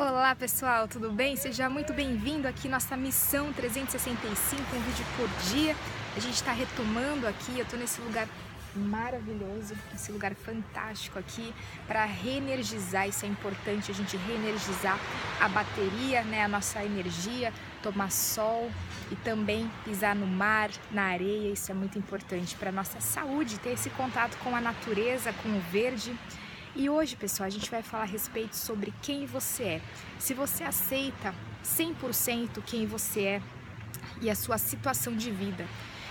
[0.00, 1.34] Olá pessoal, tudo bem?
[1.34, 5.74] Seja muito bem-vindo aqui nossa missão 365, um vídeo por dia.
[6.16, 8.28] A gente está retomando aqui, eu estou nesse lugar
[8.76, 11.52] maravilhoso, esse lugar fantástico aqui
[11.88, 14.96] para reenergizar, isso é importante, a gente reenergizar
[15.40, 17.52] a bateria, né, a nossa energia,
[17.82, 18.70] tomar sol
[19.10, 23.70] e também pisar no mar, na areia, isso é muito importante para nossa saúde, ter
[23.70, 26.16] esse contato com a natureza, com o verde.
[26.76, 29.80] E hoje, pessoal, a gente vai falar a respeito sobre quem você é.
[30.18, 31.34] Se você aceita
[31.64, 33.42] 100% quem você é
[34.20, 35.66] e a sua situação de vida.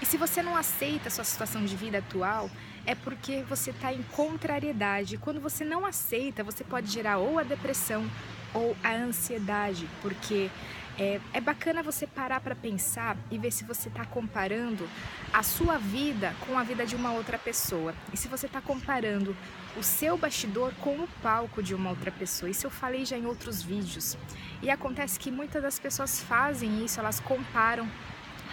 [0.00, 2.50] E se você não aceita a sua situação de vida atual,
[2.86, 5.18] é porque você está em contrariedade.
[5.18, 8.08] Quando você não aceita, você pode gerar ou a depressão
[8.54, 10.50] ou a ansiedade, porque
[10.98, 14.88] é, é bacana você parar para pensar e ver se você está comparando
[15.32, 17.94] a sua vida com a vida de uma outra pessoa.
[18.12, 19.36] E se você está comparando
[19.76, 22.50] o seu bastidor com o palco de uma outra pessoa.
[22.50, 24.16] Isso eu falei já em outros vídeos.
[24.60, 27.88] E acontece que muitas das pessoas fazem isso, elas comparam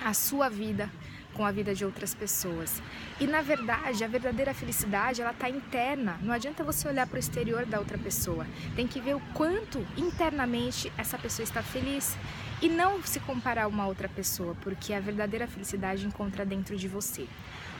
[0.03, 0.89] a sua vida
[1.35, 2.81] com a vida de outras pessoas.
[3.19, 6.17] E na verdade, a verdadeira felicidade, ela está interna.
[6.21, 8.47] Não adianta você olhar para o exterior da outra pessoa.
[8.75, 12.17] Tem que ver o quanto internamente essa pessoa está feliz
[12.61, 16.87] e não se comparar a uma outra pessoa, porque a verdadeira felicidade encontra dentro de
[16.87, 17.27] você.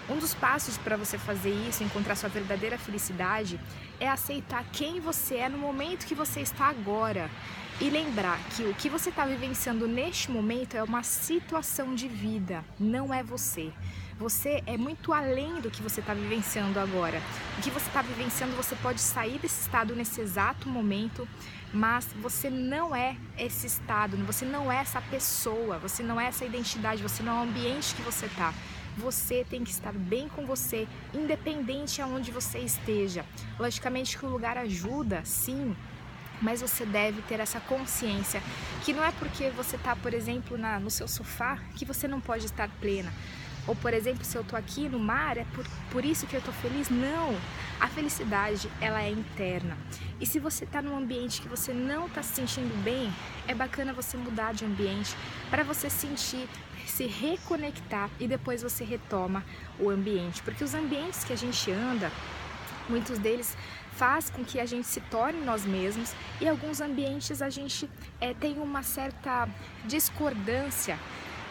[0.07, 3.59] Um dos passos para você fazer isso, encontrar sua verdadeira felicidade,
[3.99, 7.29] é aceitar quem você é no momento que você está agora
[7.81, 12.63] e lembrar que o que você está vivenciando neste momento é uma situação de vida,
[12.79, 13.71] não é você.
[14.17, 17.21] Você é muito além do que você está vivenciando agora.
[17.57, 21.27] O que você está vivenciando, você pode sair desse estado nesse exato momento,
[21.73, 26.45] mas você não é esse estado, você não é essa pessoa, você não é essa
[26.45, 28.53] identidade, você não é o ambiente que você está
[28.97, 33.25] você tem que estar bem com você, independente aonde você esteja.
[33.59, 35.75] Logicamente que o lugar ajuda, sim,
[36.41, 38.41] mas você deve ter essa consciência
[38.83, 42.19] que não é porque você está, por exemplo, na, no seu sofá que você não
[42.19, 43.11] pode estar plena.
[43.67, 46.39] Ou, por exemplo, se eu estou aqui no mar, é por, por isso que eu
[46.39, 46.89] estou feliz?
[46.89, 47.35] Não!
[47.79, 49.75] A felicidade, ela é interna.
[50.19, 53.11] E se você está num ambiente que você não está se sentindo bem,
[53.47, 55.15] é bacana você mudar de ambiente
[55.49, 56.47] para você sentir,
[56.85, 59.43] se reconectar e depois você retoma
[59.79, 60.43] o ambiente.
[60.43, 62.11] Porque os ambientes que a gente anda,
[62.89, 63.57] muitos deles
[63.93, 68.33] faz com que a gente se torne nós mesmos e alguns ambientes a gente é,
[68.33, 69.47] tem uma certa
[69.85, 70.99] discordância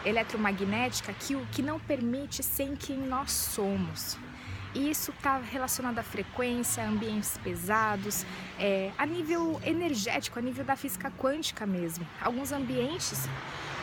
[0.05, 4.17] eletromagnética que o que não permite ser quem nós somos.
[4.75, 8.25] E isso está relacionado à frequência, ambientes pesados,
[8.59, 12.05] é, a nível energético, a nível da física quântica mesmo.
[12.21, 13.27] Alguns ambientes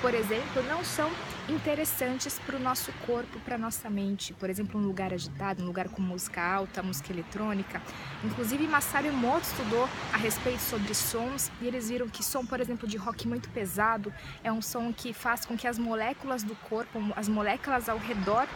[0.02, 1.08] por exemplo, não são
[1.48, 4.34] interessantes para o nosso corpo, para a nossa mente.
[4.34, 7.80] Por exemplo, um lugar agitado, um lugar com música alta, música eletrônica.
[8.24, 12.88] Inclusive, Masaru Emoto estudou a respeito sobre sons e eles viram que som, por exemplo,
[12.88, 16.98] de rock muito pesado é um som que faz com que as moléculas do corpo,
[17.14, 18.48] as moléculas ao redor,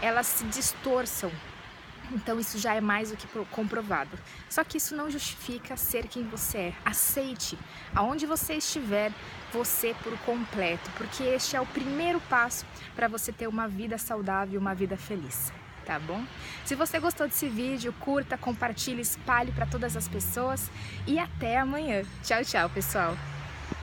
[0.00, 1.32] elas se distorçam
[2.14, 4.16] então isso já é mais do que comprovado.
[4.48, 6.74] Só que isso não justifica ser quem você é.
[6.84, 7.58] Aceite
[7.94, 9.12] aonde você estiver,
[9.52, 12.64] você por completo, porque este é o primeiro passo
[12.94, 15.52] para você ter uma vida saudável, uma vida feliz.
[15.84, 16.24] Tá bom?
[16.64, 20.70] Se você gostou desse vídeo, curta, compartilhe, espalhe para todas as pessoas
[21.06, 22.02] e até amanhã.
[22.22, 23.14] Tchau, tchau, pessoal.